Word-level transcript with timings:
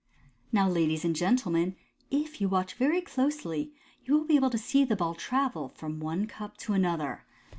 —"Now, 0.51 0.67
ladies 0.67 1.05
and 1.05 1.15
gentlemen, 1.15 1.75
if 2.09 2.41
you 2.41 2.49
watch 2.49 2.73
very 2.73 3.01
closely, 3.01 3.71
you 4.03 4.15
will 4.17 4.23
be 4.25 4.35
able 4.35 4.49
to 4.49 4.57
see 4.57 4.83
the 4.83 4.95
ball 4.95 5.13
travel 5.13 5.69
from 5.75 5.99
one 5.99 6.25
cup 6.25 6.57
to 6.65 6.73
another. 6.73 7.23